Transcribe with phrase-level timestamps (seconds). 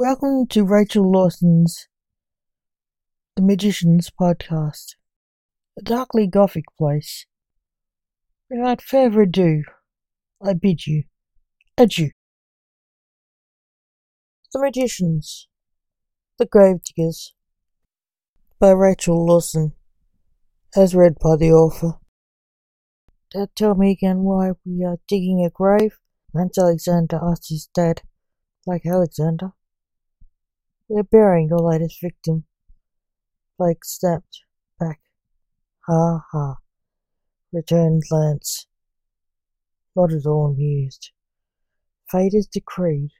[0.00, 1.88] Welcome to Rachel Lawson's
[3.34, 4.94] The Magicians podcast,
[5.76, 7.26] a darkly gothic place.
[8.48, 9.64] Without further ado,
[10.40, 11.02] I bid you
[11.76, 12.10] adieu.
[14.52, 15.48] The Magicians,
[16.38, 17.32] The Gravediggers,
[18.60, 19.72] by Rachel Lawson,
[20.76, 21.98] as read by the author.
[23.32, 25.98] Dad, tell me again why we are digging a grave?
[26.32, 28.02] Lance Alexander asked his dad,
[28.64, 29.54] Blake Alexander.
[30.90, 32.44] We're burying the latest victim.
[33.58, 34.40] Blake snapped
[34.80, 35.00] back.
[35.86, 36.56] Ha ha,
[37.52, 38.66] returned Lance,
[39.94, 41.10] not at all amused.
[42.10, 43.10] Fate is decreed.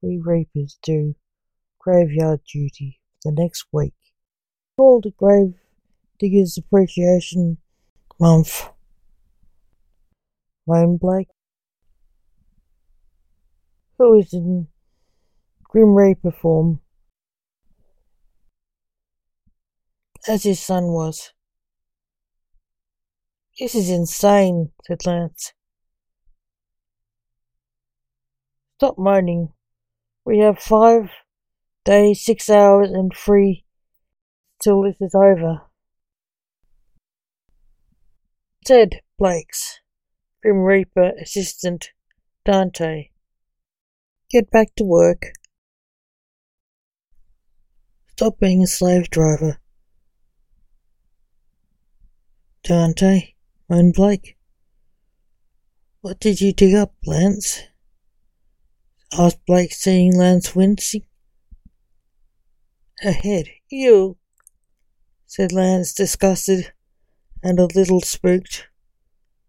[0.00, 1.16] We reapers do
[1.80, 3.94] graveyard duty for the next week.
[4.76, 5.54] Called a Grave
[6.20, 7.58] Diggers Appreciation
[8.20, 8.68] Month.
[10.64, 11.28] Moaned Blake.
[13.98, 14.68] Who is in
[15.68, 16.80] Grim Reaper form,
[20.26, 21.32] as his son was.
[23.58, 25.52] This is insane, said Lance.
[28.78, 29.52] Stop moaning.
[30.24, 31.10] We have five
[31.84, 33.64] days, six hours, and three
[34.62, 35.62] till this is over.
[38.64, 39.80] Said Blake's
[40.42, 41.90] Grim Reaper assistant
[42.44, 43.10] Dante.
[44.30, 45.32] Get back to work.
[48.18, 49.60] Stop being a slave driver.
[52.64, 53.34] Dante,
[53.68, 54.36] moaned Blake.
[56.00, 57.62] What did you dig up, Lance?
[59.16, 61.04] asked Blake, seeing Lance wincing.
[63.04, 63.50] A head.
[63.70, 64.16] You,
[65.24, 66.72] said Lance, disgusted
[67.40, 68.66] and a little spooked.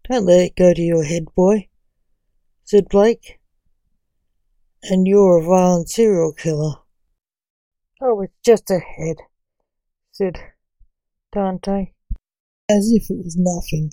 [0.08, 1.66] Don't let it go to your head, boy,
[2.62, 3.40] said Blake.
[4.84, 6.76] And you're a violent serial killer.
[8.00, 9.16] Oh, it's just a head,
[10.10, 10.38] said
[11.32, 11.92] Dante,
[12.68, 13.92] as if it was nothing.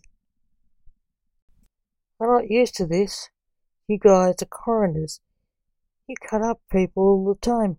[2.22, 3.30] I'm not used to this.
[3.88, 5.20] You guys are coroners.
[6.08, 7.78] You cut up people all the time,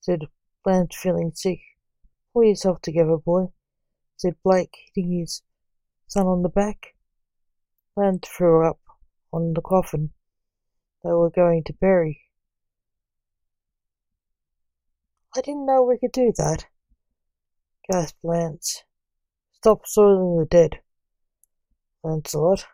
[0.00, 0.28] said
[0.64, 1.60] Lance, feeling sick.
[2.32, 3.46] Pull yourself together, boy,
[4.16, 5.42] said Blake, hitting his
[6.06, 6.94] son on the back.
[7.96, 8.78] Lance threw up
[9.32, 10.12] on the coffin
[11.06, 12.25] they were going to bury.
[15.36, 16.64] I didn't know we could do that,
[17.92, 18.84] gasped Lance.
[19.52, 20.80] Stop soiling the dead,
[22.02, 22.64] Lancelot.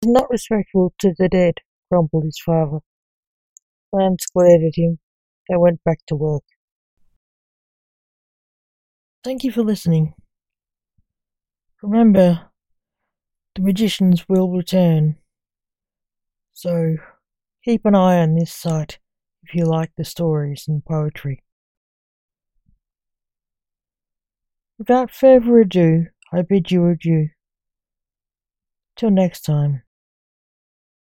[0.00, 1.56] It's not respectful to the dead,
[1.90, 2.78] grumbled his father.
[3.92, 4.98] Lance glared at him.
[5.50, 6.44] They went back to work.
[9.22, 10.14] Thank you for listening.
[11.82, 12.52] Remember,
[13.54, 15.16] the magicians will return.
[16.54, 16.96] So,
[17.66, 18.98] keep an eye on this site
[19.46, 21.44] if you like the stories and poetry.
[24.76, 27.28] Without further ado, I bid you adieu.
[28.96, 29.85] Till next time.